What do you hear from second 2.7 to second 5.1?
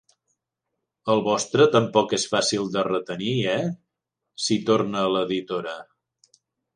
de retenir, eh? —s'hi torna